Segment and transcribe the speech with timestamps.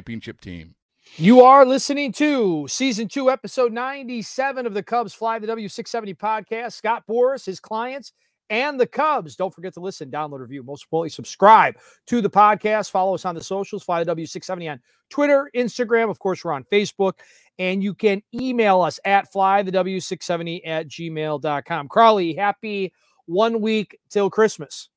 [0.00, 0.74] championship team.
[1.16, 6.72] You are listening to season two, episode 97 of the Cubs Fly the W670 podcast.
[6.72, 8.12] Scott Boras, his clients,
[8.48, 9.36] and the Cubs.
[9.36, 11.74] Don't forget to listen, download, review, most importantly, subscribe
[12.06, 12.90] to the podcast.
[12.90, 16.08] Follow us on the socials, Fly the W670 on Twitter, Instagram.
[16.08, 17.14] Of course, we're on Facebook.
[17.58, 21.88] And you can email us at fly the W670 at gmail.com.
[21.88, 22.94] Crawly, happy
[23.26, 24.88] one week till Christmas.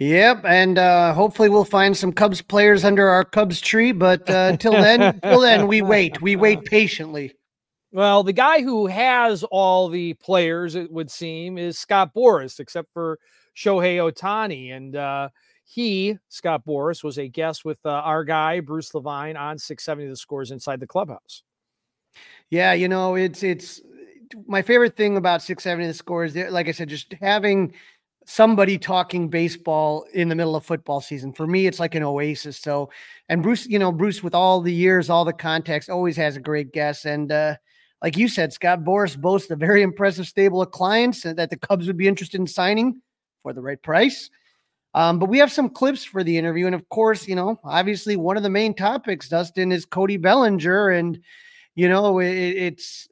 [0.00, 3.92] Yep, and uh, hopefully we'll find some Cubs players under our Cubs tree.
[3.92, 6.22] But uh, until then, until then, we wait.
[6.22, 7.34] We wait patiently.
[7.92, 12.90] Well, the guy who has all the players, it would seem, is Scott Boras, except
[12.94, 13.18] for
[13.54, 15.28] Shohei Ohtani, and uh,
[15.64, 20.16] he, Scott Boras, was a guest with uh, our guy Bruce Levine on 670 The
[20.16, 21.42] Scores inside the clubhouse.
[22.48, 23.82] Yeah, you know, it's it's
[24.46, 26.34] my favorite thing about 670 The Scores.
[26.34, 27.74] Like I said, just having
[28.26, 31.32] somebody talking baseball in the middle of football season.
[31.32, 32.58] For me, it's like an oasis.
[32.58, 32.90] So,
[33.28, 36.40] and Bruce, you know, Bruce, with all the years, all the context, always has a
[36.40, 37.06] great guest.
[37.06, 37.56] And uh,
[38.02, 41.86] like you said, Scott Boras boasts a very impressive stable of clients that the Cubs
[41.86, 43.02] would be interested in signing
[43.42, 44.30] for the right price.
[44.94, 46.66] Um, but we have some clips for the interview.
[46.66, 50.90] And of course, you know, obviously one of the main topics, Dustin, is Cody Bellinger.
[50.90, 51.20] And,
[51.74, 53.08] you know, it, it's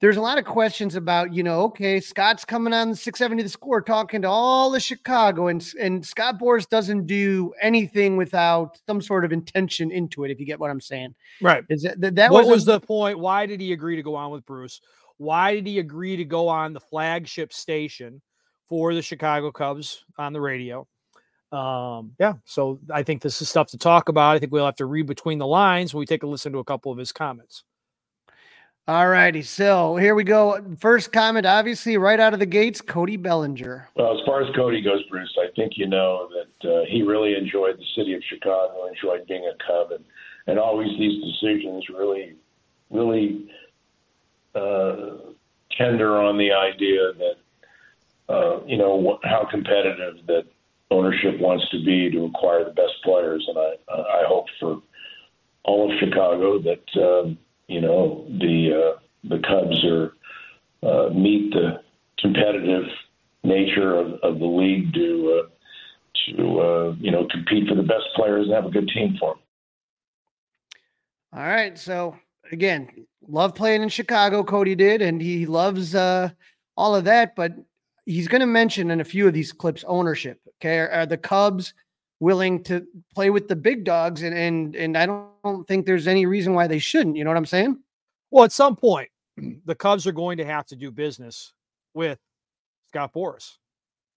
[0.00, 3.42] there's a lot of questions about, you know, okay, Scott's coming on the six seventy
[3.42, 8.78] the score talking to all the Chicago and and Scott Boras doesn't do anything without
[8.86, 11.14] some sort of intention into it, if you get what I'm saying.
[11.40, 11.64] Right.
[11.68, 13.18] Is that that, that what was, was the point?
[13.18, 14.80] Why did he agree to go on with Bruce?
[15.16, 18.22] Why did he agree to go on the flagship station
[18.68, 20.86] for the Chicago Cubs on the radio?
[21.50, 24.36] Um, yeah, so I think this is stuff to talk about.
[24.36, 26.58] I think we'll have to read between the lines when we take a listen to
[26.58, 27.64] a couple of his comments.
[28.88, 29.42] All righty.
[29.42, 30.64] So here we go.
[30.78, 33.86] First comment, obviously, right out of the gates, Cody Bellinger.
[33.96, 37.34] Well, as far as Cody goes, Bruce, I think you know that uh, he really
[37.36, 40.02] enjoyed the city of Chicago, enjoyed being a Cub, and,
[40.46, 42.34] and always these decisions really,
[42.88, 43.50] really
[44.54, 45.18] uh,
[45.76, 50.44] tender on the idea that, uh, you know, how competitive that
[50.90, 53.46] ownership wants to be to acquire the best players.
[53.48, 54.80] And I, I hope for
[55.64, 56.96] all of Chicago that.
[56.96, 57.38] Um,
[57.68, 60.14] you know the uh, the Cubs are
[60.82, 61.82] uh, meet the
[62.18, 62.84] competitive
[63.44, 65.48] nature of, of the league to uh,
[66.26, 69.34] to uh, you know compete for the best players and have a good team for
[69.34, 69.42] them.
[71.34, 72.16] All right, so
[72.50, 74.42] again, love playing in Chicago.
[74.42, 76.30] Cody did, and he loves uh,
[76.76, 77.36] all of that.
[77.36, 77.52] But
[78.06, 80.40] he's going to mention in a few of these clips ownership.
[80.56, 81.74] Okay, are, are the Cubs
[82.20, 86.26] willing to play with the big dogs and and and I don't think there's any
[86.26, 87.78] reason why they shouldn't, you know what I'm saying?
[88.30, 89.08] Well, at some point
[89.64, 91.52] the Cubs are going to have to do business
[91.94, 92.18] with
[92.88, 93.56] Scott Boras.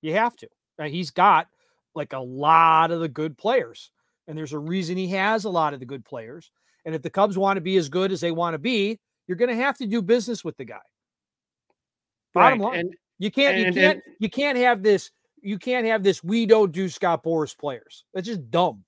[0.02, 0.48] You have to.
[0.80, 1.48] And he's got
[1.94, 3.92] like a lot of the good players.
[4.28, 6.52] And there's a reason he has a lot of the good players.
[6.86, 9.38] And if the Cubs want to be as good as they want to be, you're
[9.38, 10.80] going to have to do business with the guy.
[12.34, 12.72] Bottom right.
[12.72, 12.80] line.
[12.80, 16.24] And, you can't and, you can't and, you can't have this you can't have this
[16.24, 18.06] we don't do Scott Boras players.
[18.14, 18.84] That's just dumb.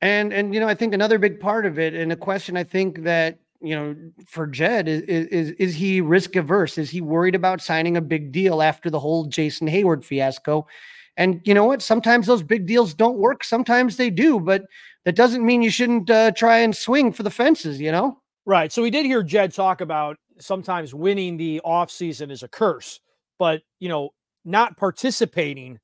[0.00, 2.64] And and you know, I think another big part of it, and a question I
[2.64, 3.94] think that you know
[4.26, 6.78] for Jed is is is he risk averse?
[6.78, 10.66] Is he worried about signing a big deal after the whole Jason Heyward fiasco?
[11.16, 11.82] And you know what?
[11.82, 13.44] Sometimes those big deals don't work.
[13.44, 14.64] Sometimes they do, but
[15.04, 17.78] that doesn't mean you shouldn't uh, try and swing for the fences.
[17.78, 18.72] You know, right?
[18.72, 23.00] So we did hear Jed talk about sometimes winning the off season is a curse,
[23.38, 24.14] but you know
[24.44, 25.78] not participating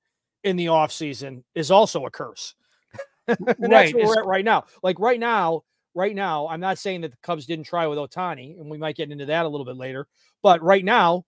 [0.44, 2.55] in the offseason is also a curse.
[3.29, 3.38] right.
[3.58, 4.64] That's where we're at right now.
[4.82, 5.62] Like right now,
[5.94, 8.97] right now, I'm not saying that the Cubs didn't try with Ohtani, and we might
[8.97, 10.06] get into that a little bit later.
[10.43, 11.25] But right now,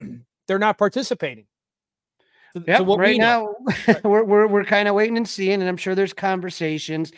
[0.48, 1.46] they're not participating.
[2.66, 3.56] Yeah, right now
[4.04, 7.12] we're we're we're kind of waiting and seeing, and I'm sure there's conversations.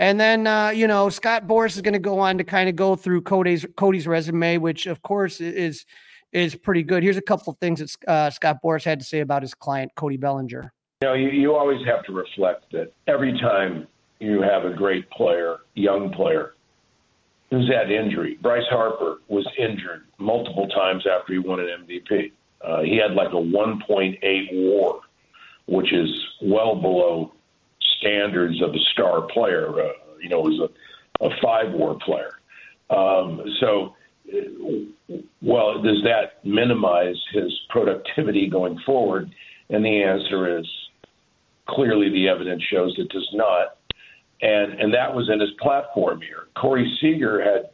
[0.00, 2.74] And then uh, you know Scott Boras is going to go on to kind of
[2.74, 5.86] go through Cody's Cody's resume, which of course is
[6.32, 7.02] is pretty good.
[7.02, 9.92] Here's a couple of things that uh, Scott Boras had to say about his client
[9.96, 10.72] Cody Bellinger.
[11.02, 13.86] You know, you, you always have to reflect that every time
[14.18, 16.54] you have a great player, young player,
[17.50, 18.38] who's had injury.
[18.40, 22.32] Bryce Harper was injured multiple times after he won an MVP.
[22.60, 24.18] Uh, he had like a 1.8
[24.52, 25.00] WAR,
[25.66, 26.08] which is
[26.42, 27.32] well below
[27.98, 29.68] standards of a star player.
[29.68, 32.30] Uh, you know, was a, a five WAR player.
[32.90, 33.94] Um, so,
[35.42, 39.30] well, does that minimize his productivity going forward?
[39.70, 40.66] And the answer is
[41.68, 43.76] clearly the evidence shows it does not.
[44.42, 46.48] And and that was in his platform here.
[46.56, 47.70] Corey Seager had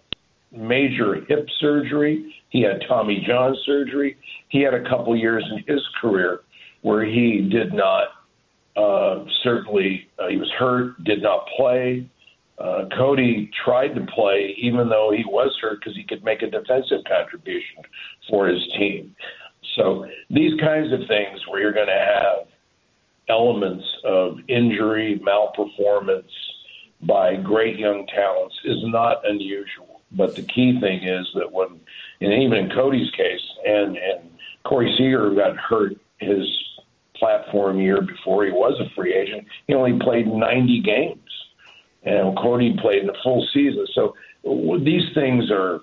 [0.57, 2.35] major hip surgery.
[2.51, 4.17] He had Tommy John surgery.
[4.49, 6.41] He had a couple years in his career
[6.83, 8.09] where he did not
[8.77, 12.09] uh, certainly uh, he was hurt, did not play.
[12.59, 16.51] Uh, Cody tried to play even though he was hurt because he could make a
[16.51, 17.83] defensive contribution
[18.31, 19.15] for his team.
[19.77, 22.49] So these kinds of things where you're going to have
[23.29, 26.31] elements of injury, malperformance
[27.03, 30.01] by great young talents is not unusual.
[30.13, 31.81] But the key thing is that when,
[32.21, 34.31] and even in Cody's case, and and
[34.65, 36.47] Corey Seager got hurt his
[37.17, 41.19] platform year before he was a free agent, he only played 90 games,
[42.07, 43.87] and Cody played in a full season.
[43.95, 44.15] So
[44.83, 45.81] these things are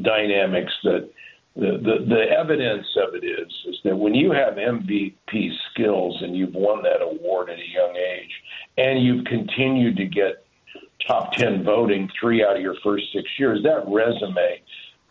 [0.00, 1.10] dynamics that
[1.56, 6.36] the, the, the evidence of it is is that when you have MVP skills and
[6.36, 8.30] you've won that award at a young age,
[8.76, 10.44] and you've continued to get
[11.06, 14.62] top ten voting three out of your first six years, that resume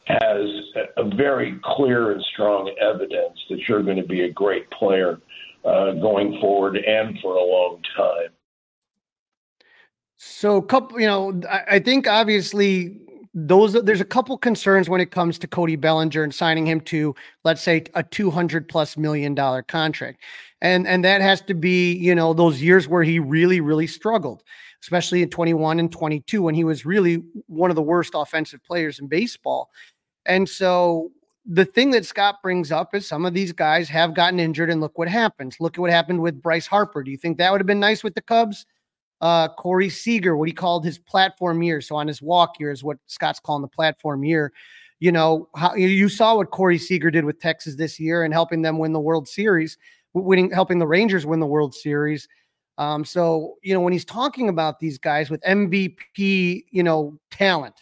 [0.05, 0.47] has
[0.95, 5.19] a very clear and strong evidence that you're going to be a great player
[5.65, 8.29] uh, going forward and for a long time.
[10.17, 12.99] So, couple, you know, I, think obviously
[13.35, 17.13] those there's a couple concerns when it comes to Cody Bellinger and signing him to
[17.43, 20.23] let's say a 200 plus million dollar contract.
[20.59, 24.41] And and that has to be, you know, those years where he really really struggled,
[24.81, 28.97] especially in 21 and 22 when he was really one of the worst offensive players
[28.97, 29.69] in baseball.
[30.25, 31.11] And so
[31.45, 34.81] the thing that Scott brings up is some of these guys have gotten injured and
[34.81, 35.57] look what happens.
[35.59, 37.03] Look at what happened with Bryce Harper.
[37.03, 38.65] Do you think that would have been nice with the Cubs?
[39.21, 41.81] Uh, Corey Seager, what he called his platform year.
[41.81, 44.53] So on his walk year is what Scott's calling the platform year.
[44.99, 48.63] You know, how you saw what Corey Seager did with Texas this year and helping
[48.63, 49.77] them win the World Series,
[50.13, 52.27] winning, helping the Rangers win the World Series.
[52.79, 57.75] Um, so you know, when he's talking about these guys with MVP, you know, talent,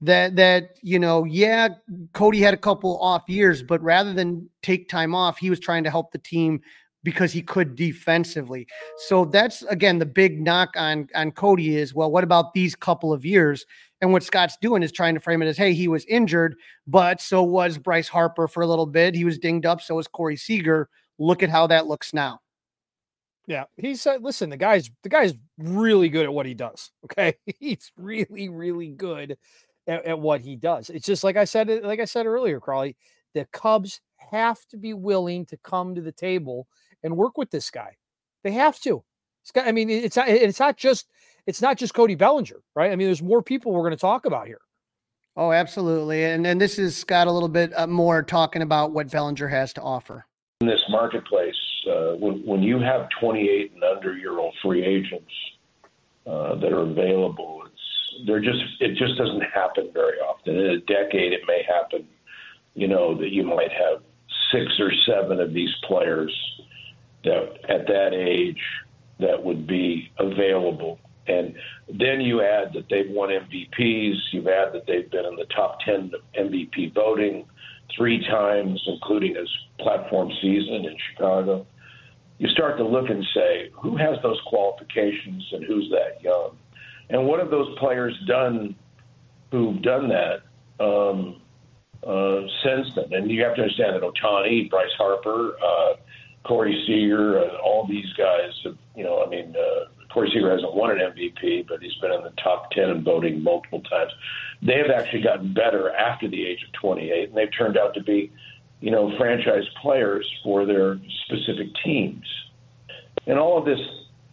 [0.00, 1.68] that that you know, yeah,
[2.14, 5.84] Cody had a couple off years, but rather than take time off, he was trying
[5.84, 6.60] to help the team
[7.04, 8.66] because he could defensively.
[9.06, 13.12] So that's again the big knock on on Cody is well, what about these couple
[13.12, 13.64] of years?
[14.00, 16.54] And what Scott's doing is trying to frame it as, hey, he was injured,
[16.86, 19.14] but so was Bryce Harper for a little bit.
[19.14, 20.88] He was dinged up, so was Corey Seager.
[21.18, 22.40] Look at how that looks now.
[23.46, 24.50] Yeah, he said, listen.
[24.50, 26.90] The guy's the guy's really good at what he does.
[27.04, 29.36] Okay, he's really really good
[29.86, 30.90] at, at what he does.
[30.90, 32.96] It's just like I said, like I said earlier, Crawly.
[33.34, 36.66] The Cubs have to be willing to come to the table
[37.02, 37.96] and work with this guy.
[38.44, 39.04] They have to.
[39.54, 40.28] Got, I mean, it's not.
[40.28, 41.06] It's not just.
[41.46, 42.92] It's not just Cody Bellinger, right?
[42.92, 44.60] I mean, there's more people we're going to talk about here.
[45.38, 46.24] Oh, absolutely.
[46.24, 49.72] And and this is Scott a little bit uh, more talking about what Bellinger has
[49.74, 50.26] to offer
[50.60, 51.54] in this marketplace.
[51.88, 55.30] Uh, when when you have 28 and under year old free agents
[56.26, 60.56] uh, that are available, it's they're just it just doesn't happen very often.
[60.56, 62.06] In a decade, it may happen.
[62.74, 64.02] You know that you might have
[64.52, 66.34] six or seven of these players
[67.24, 68.60] that at that age
[69.20, 70.98] that would be available.
[71.26, 71.54] And
[71.88, 75.80] then you add that they've won MVPs, you add that they've been in the top
[75.80, 77.44] 10 MVP voting
[77.96, 79.48] three times, including his
[79.78, 81.66] platform season in Chicago.
[82.38, 86.56] You start to look and say, who has those qualifications and who's that young?
[87.10, 88.74] And what have those players done
[89.50, 91.40] who've done that um,
[92.06, 93.12] uh, since then?
[93.12, 95.94] And you have to understand that Ohtani, Bryce Harper, uh,
[96.44, 98.52] Corey Seager, uh, all these guys.
[98.64, 102.12] Have, you know, I mean, uh, Corey Seager hasn't won an MVP, but he's been
[102.12, 104.12] in the top ten in voting multiple times.
[104.62, 108.02] They have actually gotten better after the age of 28, and they've turned out to
[108.02, 108.32] be,
[108.80, 112.26] you know, franchise players for their specific teams.
[113.26, 113.78] And all of this,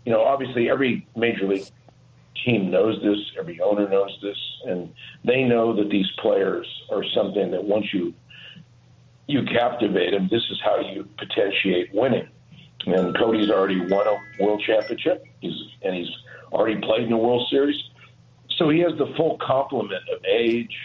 [0.06, 1.68] you know, obviously every major league
[2.46, 4.94] team knows this, every owner knows this, and
[5.24, 8.14] they know that these players are something that once you
[9.28, 12.28] you captivate them, this is how you potentiate winning.
[12.86, 15.26] and Cody's already won a world championship.
[15.42, 16.10] He's and he's
[16.52, 17.76] already played in the World Series,
[18.58, 20.76] so he has the full complement of age,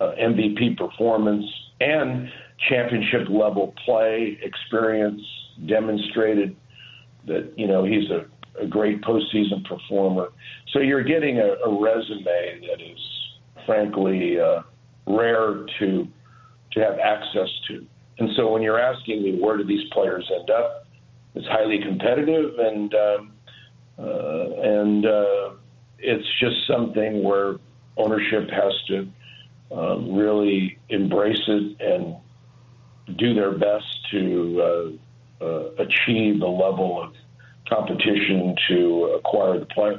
[0.00, 1.44] uh, MVP performance,
[1.80, 2.30] and
[2.68, 5.22] championship level play experience.
[5.66, 6.56] Demonstrated
[7.26, 8.26] that you know he's a,
[8.60, 10.32] a great postseason performer.
[10.72, 12.98] So you're getting a, a resume that is
[13.64, 14.62] frankly uh,
[15.06, 16.08] rare to
[16.74, 17.86] to have access to.
[18.18, 20.86] And so when you're asking me where do these players end up,
[21.34, 23.32] it's highly competitive and um,
[23.98, 25.50] uh, and uh,
[25.98, 27.56] it's just something where
[27.96, 29.08] ownership has to
[29.72, 32.16] um, really embrace it and
[33.18, 34.98] do their best to
[35.40, 37.12] uh, uh achieve the level of
[37.68, 39.98] competition to acquire the player.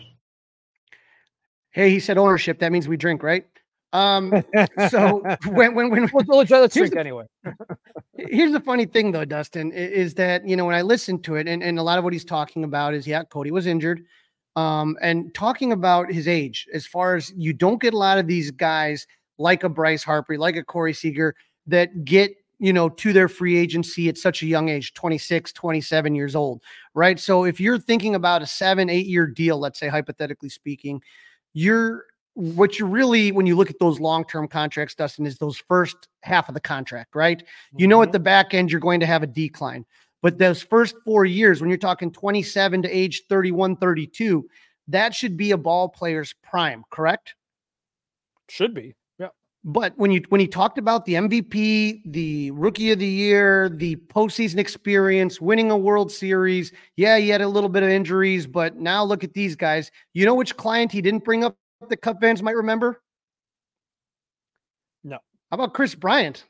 [1.71, 2.59] Hey, he said ownership.
[2.59, 3.45] That means we drink, right?
[3.93, 4.43] Um,
[4.89, 7.25] so when when when let's, let's drink the, anyway.
[8.17, 11.47] here's the funny thing though, Dustin, is that you know when I listened to it,
[11.47, 14.01] and, and a lot of what he's talking about is yeah, Cody was injured.
[14.55, 18.27] Um, and talking about his age, as far as you don't get a lot of
[18.27, 19.05] these guys
[19.37, 21.35] like a Bryce Harper, like a Corey Seager,
[21.67, 26.15] that get you know to their free agency at such a young age 26 27
[26.15, 26.61] years old
[26.93, 31.01] right so if you're thinking about a seven eight year deal let's say hypothetically speaking
[31.53, 36.09] you're what you really when you look at those long-term contracts dustin is those first
[36.21, 37.79] half of the contract right mm-hmm.
[37.79, 38.13] you know at mm-hmm.
[38.13, 39.85] the back end you're going to have a decline
[40.21, 44.45] but those first four years when you're talking 27 to age 31 32
[44.89, 47.35] that should be a ball player's prime correct
[48.49, 49.29] should be yeah
[49.63, 53.95] but when you when he talked about the mvp the rookie of the year the
[53.95, 58.75] postseason experience winning a world series yeah he had a little bit of injuries but
[58.75, 61.55] now look at these guys you know which client he didn't bring up
[61.89, 63.01] the Cup fans might remember?
[65.03, 65.17] No.
[65.51, 66.45] How about Kris Bryant?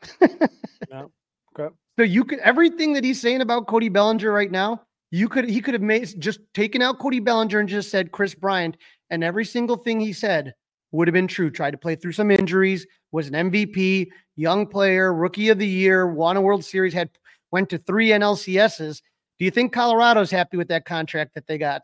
[0.92, 1.12] no.
[1.58, 1.74] Okay.
[1.98, 5.62] So you could everything that he's saying about Cody Bellinger right now, you could he
[5.62, 8.76] could have made just taken out Cody Bellinger and just said Kris Bryant,
[9.10, 10.54] and every single thing he said
[10.92, 11.50] would have been true.
[11.50, 16.08] Tried to play through some injuries, was an MVP, young player, rookie of the year,
[16.08, 17.10] won a World Series, had
[17.54, 19.02] went to three NLCSs.
[19.40, 21.84] Do you think Colorado's happy with that contract that they got?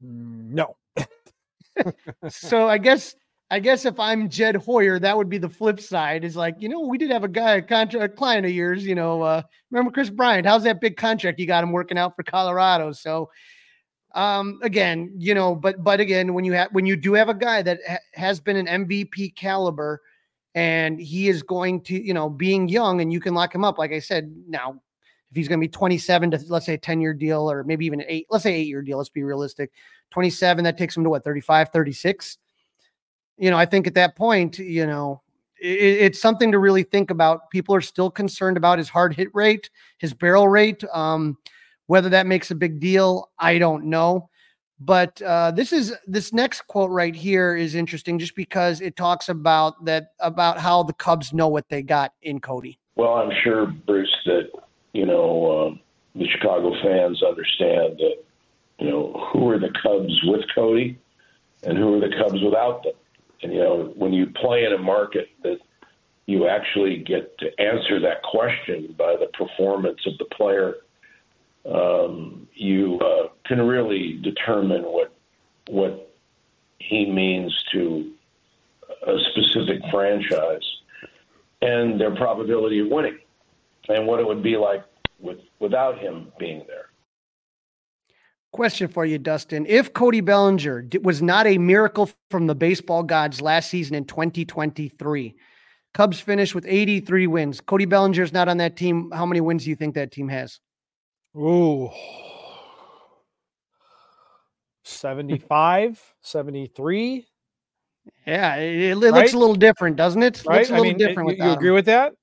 [0.00, 0.76] Mm, no
[2.28, 3.14] so I guess
[3.50, 6.24] I guess if I'm Jed Hoyer, that would be the flip side.
[6.24, 8.86] Is like, you know, we did have a guy, a contract, a client of yours.
[8.86, 10.46] You know, uh, remember Kris Bryant?
[10.46, 12.92] How's that big contract you got him working out for Colorado?
[12.92, 13.30] So,
[14.14, 17.34] um, again, you know, but but again, when you have when you do have a
[17.34, 20.00] guy that ha- has been an MVP caliber,
[20.54, 23.78] and he is going to, you know, being young, and you can lock him up.
[23.78, 24.80] Like I said, now
[25.30, 27.86] if he's going to be 27 to let's say a 10 year deal or maybe
[27.86, 29.70] even eight, let's say eight year deal, let's be realistic.
[30.10, 32.38] 27, that takes him to what 35, 36.
[33.38, 35.22] You know, I think at that point, you know,
[35.60, 37.48] it, it's something to really think about.
[37.50, 40.82] People are still concerned about his hard hit rate, his barrel rate.
[40.92, 41.38] Um,
[41.86, 44.28] whether that makes a big deal, I don't know.
[44.78, 49.28] But uh, this is this next quote right here is interesting, just because it talks
[49.28, 52.78] about that about how the Cubs know what they got in Cody.
[52.96, 54.50] Well, I'm sure Bruce that
[54.92, 58.16] you know, uh, the Chicago fans understand that,
[58.78, 60.98] you know, who are the Cubs with Cody
[61.62, 62.94] and who are the Cubs without them.
[63.42, 65.58] And, you know, when you play in a market that
[66.26, 70.76] you actually get to answer that question by the performance of the player,
[71.66, 75.12] um, you uh, can really determine what
[75.68, 76.12] what
[76.78, 78.10] he means to
[79.06, 80.64] a specific franchise
[81.62, 83.18] and their probability of winning
[83.90, 84.84] and what it would be like
[85.18, 86.86] with without him being there.
[88.52, 89.64] Question for you, Dustin.
[89.66, 95.36] If Cody Bellinger was not a miracle from the baseball gods last season in 2023,
[95.94, 97.60] Cubs finished with 83 wins.
[97.60, 99.10] Cody Bellinger's not on that team.
[99.12, 100.58] How many wins do you think that team has?
[101.36, 101.90] Ooh.
[104.82, 107.26] 75, 73.
[108.26, 109.12] Yeah, it, it right?
[109.12, 110.42] looks a little different, doesn't it?
[110.44, 110.58] Right?
[110.58, 111.38] Looks a little I mean, different.
[111.38, 112.14] You, you agree with that?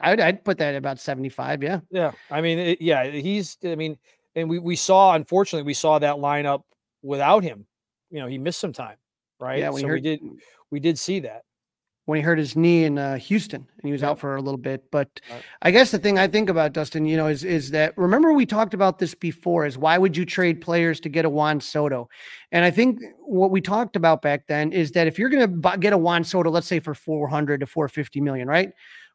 [0.00, 1.62] I'd, I'd put that at about 75.
[1.62, 1.80] Yeah.
[1.90, 2.12] Yeah.
[2.30, 3.96] I mean, it, yeah, he's, I mean,
[4.34, 6.62] and we, we saw, unfortunately, we saw that lineup
[7.02, 7.66] without him.
[8.10, 8.96] You know, he missed some time,
[9.38, 9.60] right?
[9.60, 9.70] Yeah.
[9.70, 10.20] So hurt, we did,
[10.70, 11.42] we did see that
[12.06, 14.58] when he hurt his knee in uh, Houston and he was out for a little
[14.58, 14.90] bit.
[14.90, 15.20] But
[15.62, 18.46] I guess the thing I think about Dustin, you know, is is that remember we
[18.46, 22.08] talked about this before is why would you trade players to get a Juan Soto?
[22.52, 25.78] And I think what we talked about back then is that if you're going to
[25.78, 28.70] get a Juan Soto, let's say for 400 to 450 million, right?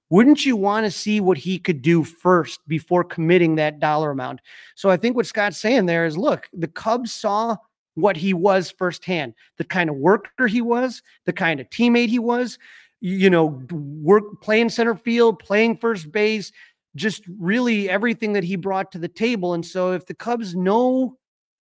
[0.10, 4.42] Wouldn't you want to see what he could do first before committing that dollar amount?
[4.76, 7.58] So I think what Scott's saying there is look, the Cubs saw
[7.96, 12.20] what he was firsthand, the kind of worker he was, the kind of teammate he
[12.20, 12.58] was,
[13.02, 16.52] you know, work playing center field, playing first base,
[16.96, 19.54] just really everything that he brought to the table.
[19.54, 21.18] And so if the Cubs know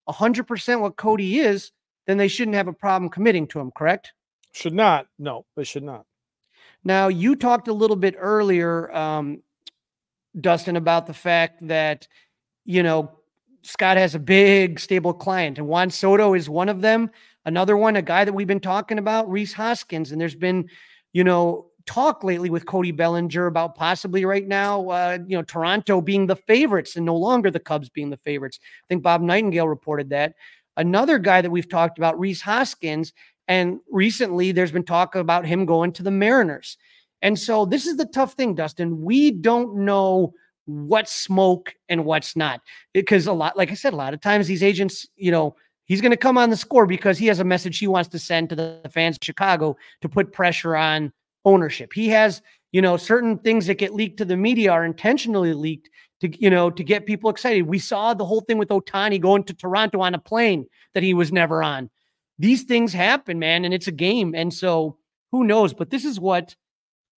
[0.09, 1.71] 100% what Cody is,
[2.07, 4.13] then they shouldn't have a problem committing to him, correct?
[4.53, 5.07] Should not.
[5.19, 6.05] No, they should not.
[6.83, 9.41] Now, you talked a little bit earlier, um,
[10.39, 12.07] Dustin, about the fact that,
[12.65, 13.11] you know,
[13.63, 17.11] Scott has a big, stable client, and Juan Soto is one of them.
[17.45, 20.11] Another one, a guy that we've been talking about, Rhys Hoskins.
[20.11, 20.69] And there's been,
[21.13, 26.01] you know, talk lately with Cody Bellinger about possibly right now, uh, you know, Toronto
[26.01, 28.59] being the favorites and no longer the Cubs being the favorites.
[28.61, 30.35] I think Bob Nightingale reported that.
[30.77, 33.11] Another guy that we've talked about, Rhys Hoskins,
[33.49, 36.77] and recently there's been talk about him going to the Mariners.
[37.21, 39.01] And so this is the tough thing, Dustin.
[39.01, 40.33] We don't know
[40.65, 42.61] what's smoke and what's not.
[42.93, 45.99] Because a lot, like I said, a lot of times these agents, you know, he's
[45.99, 48.49] going to come on the score because he has a message he wants to send
[48.49, 51.11] to the fans of Chicago to put pressure on
[51.43, 51.91] ownership.
[51.91, 55.89] He has, you know, certain things that get leaked to the media are intentionally leaked
[56.21, 57.63] to, you know, to get people excited.
[57.63, 61.15] We saw the whole thing with Ohtani going to Toronto on a plane that he
[61.15, 61.89] was never on.
[62.39, 64.33] These things happen, man, and it's a game.
[64.33, 64.97] And so
[65.31, 65.73] who knows?
[65.73, 66.55] But this is what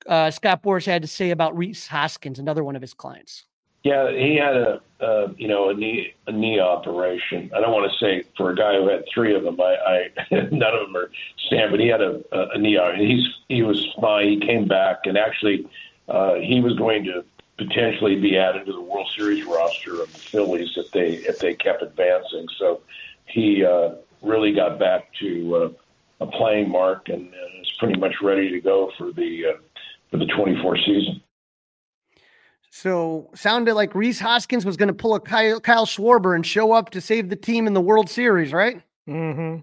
[0.07, 3.45] uh, Scott Boras had to say about Rhys Hoskins, another one of his clients.
[3.83, 7.49] Yeah, he had a uh, you know a knee a knee operation.
[7.55, 9.59] I don't want to say for a guy who had three of them.
[9.59, 10.11] I, I
[10.51, 11.09] none of them are
[11.49, 12.77] Sam, but he had a, a, a knee.
[12.97, 14.27] He's he was fine.
[14.27, 15.67] He came back, and actually,
[16.09, 17.25] uh, he was going to
[17.57, 21.55] potentially be added to the World Series roster of the Phillies if they if they
[21.55, 22.47] kept advancing.
[22.59, 22.81] So
[23.25, 28.15] he uh, really got back to uh, a playing mark and uh, is pretty much
[28.21, 29.57] ready to go for the uh,
[30.09, 31.21] for the 24 season.
[32.69, 36.71] So sounded like Rhys Hoskins was going to pull a Kyle, Kyle Schwarber and show
[36.71, 38.81] up to save the team in the World Series, right?
[39.09, 39.59] Mm-hmm.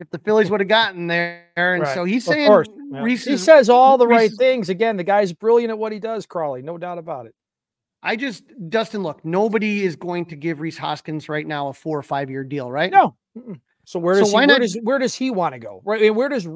[0.00, 1.94] If the Phillies would have gotten there, and right.
[1.94, 2.50] so he's saying
[2.90, 3.02] yeah.
[3.02, 4.68] Rhys he says all the Rhys right things.
[4.68, 7.34] Again, the guy's brilliant at what he does, Crawly, no doubt about it.
[8.02, 11.98] I just Dustin, look, nobody is going to give Rhys Hoskins right now a four
[11.98, 12.90] or five year deal, right?
[12.90, 13.14] No.
[13.90, 15.82] So where does so he, where does where does he want to go?
[15.84, 16.00] Right?
[16.00, 16.46] And where does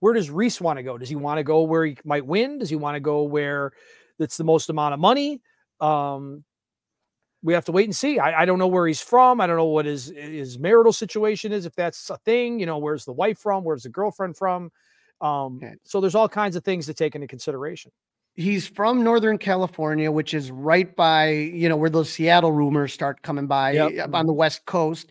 [0.00, 0.98] where does Rhys want to go?
[0.98, 2.58] Does he want to go where he might win?
[2.58, 3.72] Does he want to go where
[4.18, 5.40] that's the most amount of money?
[5.80, 6.44] Um,
[7.42, 8.18] we have to wait and see.
[8.18, 9.40] I, I, don't know where he's from.
[9.40, 12.60] I don't know what his his marital situation is, if that's a thing.
[12.60, 13.64] You know, where's the wife from?
[13.64, 14.70] Where's the girlfriend from?
[15.22, 15.76] Um, okay.
[15.84, 17.90] So there's all kinds of things to take into consideration.
[18.34, 23.22] He's from Northern California, which is right by you know where those Seattle rumors start
[23.22, 24.10] coming by yep.
[24.12, 25.10] on the West Coast.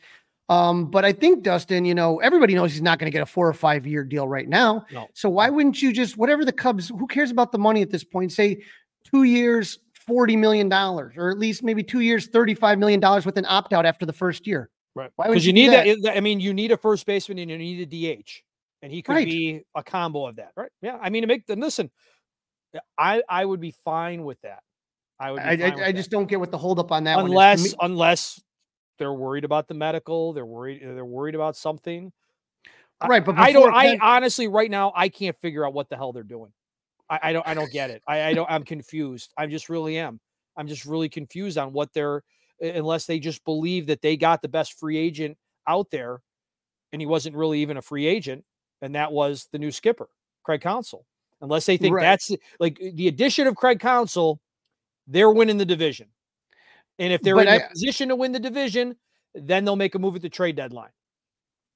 [0.52, 3.26] Um, but I think Dustin, you know, everybody knows he's not going to get a
[3.26, 4.86] four or five year deal right now.
[4.92, 5.08] No.
[5.14, 6.90] So why wouldn't you just whatever the Cubs?
[6.90, 8.34] Who cares about the money at this point?
[8.34, 8.62] Say
[9.06, 13.72] two years, $40 million, or at least maybe two years, $35 million with an opt
[13.72, 14.70] out after the first year.
[14.94, 15.10] Right.
[15.18, 15.98] Because you, you need that?
[16.04, 16.18] that?
[16.18, 18.30] I mean, you need a first baseman and you need a DH,
[18.82, 19.26] and he could right.
[19.26, 20.52] be a combo of that.
[20.58, 20.72] Right.
[20.82, 20.98] Yeah.
[21.02, 21.90] I mean, to make the listen,
[22.98, 24.64] I, I would be fine with that.
[25.18, 25.42] I would.
[25.42, 28.42] I, I, I just don't get what the holdup on that unless, unless
[29.02, 32.12] they're worried about the medical, they're worried, uh, they're worried about something.
[33.04, 33.26] Right.
[33.26, 36.22] But I don't, I honestly, right now, I can't figure out what the hell they're
[36.22, 36.52] doing.
[37.10, 38.04] I, I don't I don't get it.
[38.08, 39.34] I, I don't I'm confused.
[39.36, 40.20] I just really am.
[40.56, 42.22] I'm just really confused on what they're
[42.62, 45.36] unless they just believe that they got the best free agent
[45.68, 46.22] out there
[46.94, 48.46] and he wasn't really even a free agent
[48.84, 50.10] and that was the new skipper
[50.44, 51.08] craig Counsell.
[51.42, 52.04] unless they think right.
[52.04, 54.40] that's like the addition of craig Counsell,
[55.08, 56.08] they're winning the division
[57.00, 58.96] and if they're but in a position to win the division
[59.34, 60.90] then they'll make a move at the trade deadline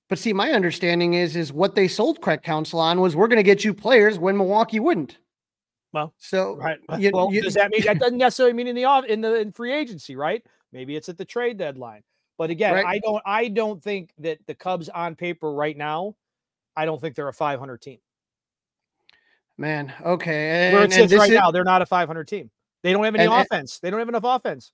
[0.10, 3.38] but see my understanding is is what they sold craig counsell on was we're going
[3.38, 5.18] to get you players when milwaukee wouldn't
[5.96, 6.78] well, so right.
[7.00, 9.40] You, well, you, does that mean that doesn't necessarily mean in the off in the
[9.40, 10.44] in free agency, right?
[10.74, 12.04] Maybe it's at the trade deadline.
[12.38, 12.86] But again, right.
[12.86, 16.18] I don't I don't think that the Cubs on paper right now,
[16.76, 18.00] I don't think they're a 500 team.
[19.58, 20.66] Man, okay.
[20.66, 22.52] And, Where it sits right is, now, they're not a 500 team.
[22.84, 23.80] They don't have any and, offense.
[23.80, 24.74] They don't have enough offense.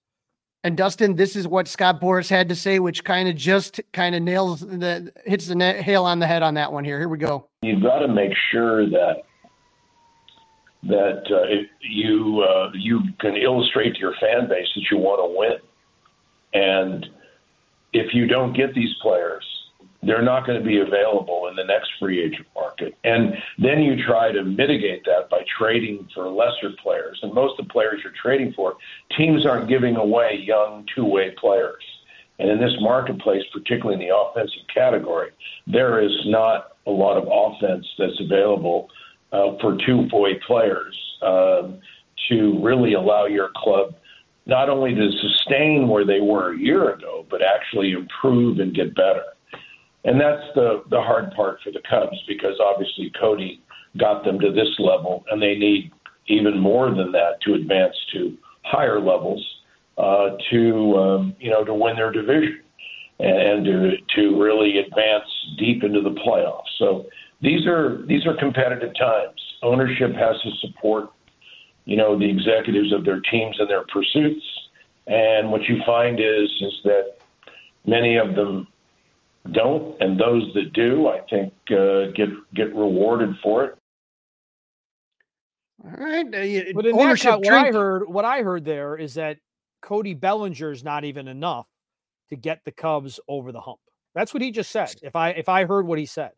[0.63, 4.13] And Dustin, this is what Scott Boras had to say, which kind of just kind
[4.13, 7.00] of nails the hits the nail on the head on that one here.
[7.00, 7.47] Here we go.
[7.63, 9.24] You've got to make sure that
[10.84, 15.38] that uh, you uh, you can illustrate to your fan base that you want to
[15.38, 15.58] win.
[16.54, 17.08] And
[17.93, 19.43] if you don't get these players,
[20.03, 22.95] they're not going to be available in the next free agent market.
[23.03, 27.19] And then you try to mitigate that by trading for lesser players.
[27.21, 28.75] And most of the players you're trading for,
[29.15, 31.83] teams aren't giving away young two way players.
[32.39, 35.29] And in this marketplace, particularly in the offensive category,
[35.67, 38.89] there is not a lot of offense that's available
[39.31, 41.79] uh, for two way players um,
[42.29, 43.93] to really allow your club
[44.47, 48.95] not only to sustain where they were a year ago, but actually improve and get
[48.95, 49.23] better.
[50.03, 53.61] And that's the, the hard part for the Cubs because obviously Cody
[53.97, 55.91] got them to this level and they need
[56.27, 59.45] even more than that to advance to higher levels
[59.97, 62.61] uh, to um, you know to win their division
[63.19, 66.69] and to to really advance deep into the playoffs.
[66.77, 67.07] So
[67.41, 69.39] these are these are competitive times.
[69.61, 71.11] Ownership has to support
[71.85, 74.45] you know the executives of their teams and their pursuits.
[75.07, 77.17] And what you find is is that
[77.85, 78.67] many of them
[79.51, 83.77] don't, and those that do, I think, uh, get get rewarded for it.
[85.84, 86.25] All right.
[86.27, 89.38] Uh, but in ownership, that, what I heard, what I heard there is that
[89.82, 91.67] Cody Bellinger is not even enough
[92.30, 93.80] to get the Cubs over the hump.
[94.13, 94.93] That's what he just said.
[95.01, 96.32] If I if I heard what he said.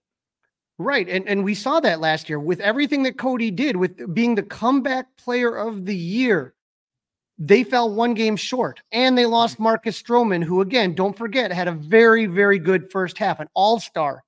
[0.79, 1.07] Right.
[1.07, 4.43] And and we saw that last year with everything that Cody did with being the
[4.43, 6.52] comeback player of the year.
[7.45, 9.63] They fell one game short and they lost mm-hmm.
[9.63, 14.23] Marcus Stroman, who again, don't forget, had a very, very good first half, an all-star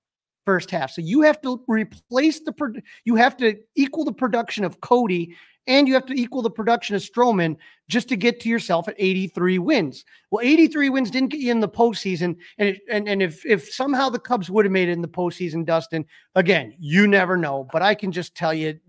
[0.46, 0.92] first half.
[0.92, 5.34] So you have to replace the you have to equal the production of Cody
[5.68, 7.56] and you have to equal the production of Stroman
[7.88, 10.06] just to get to yourself at 83 wins.
[10.30, 13.72] Well, 83 wins didn't get you in the postseason, and it, and and if if
[13.72, 17.68] somehow the Cubs would have made it in the postseason, Dustin, again, you never know.
[17.72, 18.80] But I can just tell you,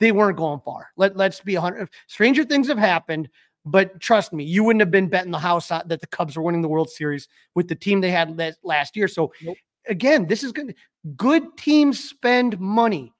[0.00, 0.88] they weren't going far.
[0.96, 1.88] Let let's be 100.
[2.06, 3.28] Stranger things have happened.
[3.66, 6.62] But trust me, you wouldn't have been betting the house that the Cubs were winning
[6.62, 9.08] the World Series with the team they had last year.
[9.08, 9.56] So nope
[9.88, 10.74] again, this is good.
[11.16, 13.12] Good teams spend money.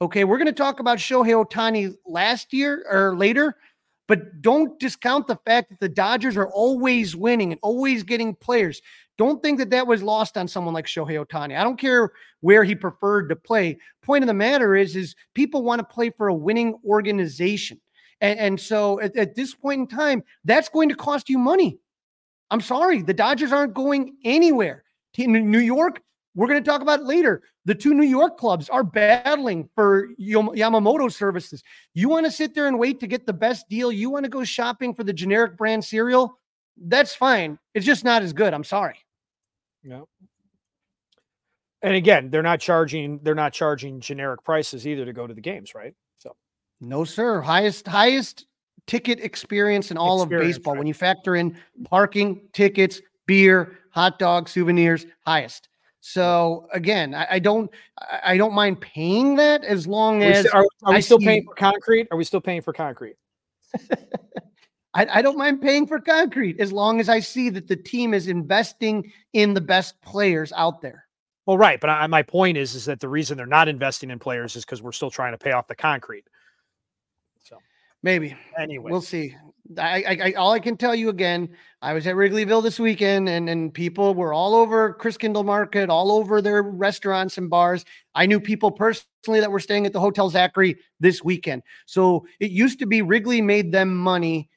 [0.00, 3.56] Okay, we're going to talk about Shohei Ohtani last year or later,
[4.06, 8.80] but don't discount the fact that the Dodgers are always winning and always getting players.
[9.16, 11.58] Don't think that that was lost on someone like Shohei Ohtani.
[11.58, 13.78] I don't care where he preferred to play.
[14.02, 17.80] Point of the matter is, is people want to play for a winning organization,
[18.20, 21.78] and, and so at, at this point in time, that's going to cost you money.
[22.50, 24.84] I'm sorry, the Dodgers aren't going anywhere.
[25.16, 26.02] New York,
[26.34, 27.42] we're going to talk about later.
[27.64, 31.62] The two New York clubs are battling for Yamamoto services.
[31.94, 33.92] You want to sit there and wait to get the best deal?
[33.92, 36.38] You want to go shopping for the generic brand cereal?
[36.80, 37.58] That's fine.
[37.74, 38.54] It's just not as good.
[38.54, 39.04] I'm sorry.
[39.82, 40.08] No.
[41.82, 45.40] And again, they're not charging they're not charging generic prices either to go to the
[45.40, 45.94] games, right?
[46.80, 47.40] No, sir.
[47.40, 48.46] Highest highest
[48.86, 50.74] ticket experience in all experience, of baseball.
[50.74, 50.78] Right.
[50.78, 55.68] When you factor in parking, tickets, beer, hot dogs, souvenirs, highest.
[56.00, 57.70] So again, I, I, don't
[58.24, 61.54] I don't mind paying that as long as are, are we still see, paying for
[61.54, 62.08] concrete?
[62.10, 63.16] Are we still paying for concrete?
[64.94, 68.14] I, I don't mind paying for concrete as long as I see that the team
[68.14, 71.04] is investing in the best players out there.
[71.46, 74.18] Well, right, but I, my point is is that the reason they're not investing in
[74.18, 76.24] players is because we're still trying to pay off the concrete.
[78.02, 79.34] Maybe anyway, we'll see.
[79.76, 81.50] I, I, all I can tell you again,
[81.82, 86.40] I was at Wrigleyville this weekend, and and people were all over Christkindlmarket, all over
[86.40, 87.84] their restaurants and bars.
[88.14, 91.62] I knew people personally that were staying at the Hotel Zachary this weekend.
[91.86, 94.48] So it used to be Wrigley made them money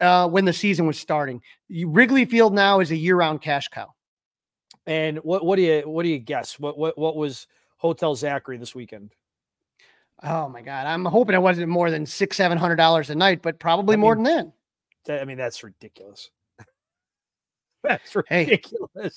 [0.00, 1.40] uh, when the season was starting.
[1.86, 3.94] Wrigley Field now is a year-round cash cow.
[4.86, 6.58] And what what do you what do you guess?
[6.58, 9.14] What what what was Hotel Zachary this weekend?
[10.22, 13.40] Oh my god, I'm hoping it wasn't more than six, seven hundred dollars a night,
[13.42, 14.52] but probably I more mean, than
[15.06, 15.22] that.
[15.22, 16.30] I mean, that's ridiculous.
[17.82, 18.90] that's ridiculous.
[18.94, 19.10] Hey,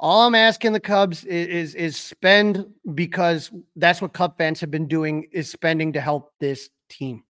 [0.00, 4.70] all I'm asking the Cubs is, is, is spend because that's what Cub fans have
[4.70, 7.22] been doing is spending to help this team.